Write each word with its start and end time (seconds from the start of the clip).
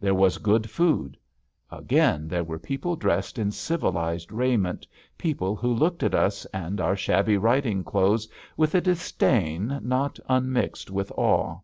There 0.00 0.14
was 0.14 0.38
good 0.38 0.70
food. 0.70 1.18
Again 1.70 2.28
there 2.28 2.44
were 2.44 2.58
people 2.58 2.96
dressed 2.96 3.38
in 3.38 3.50
civilized 3.50 4.32
raiment, 4.32 4.86
people 5.18 5.54
who 5.54 5.70
looked 5.70 6.02
at 6.02 6.14
us 6.14 6.46
and 6.46 6.80
our 6.80 6.96
shabby 6.96 7.36
riding 7.36 7.84
clothes 7.84 8.26
with 8.56 8.74
a 8.74 8.80
disdain 8.80 9.78
not 9.82 10.18
unmixed 10.30 10.90
with 10.90 11.12
awe. 11.12 11.58